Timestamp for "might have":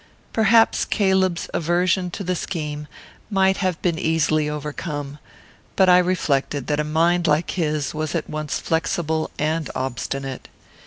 3.29-3.79